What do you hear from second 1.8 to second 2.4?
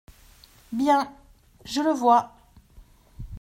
le vois…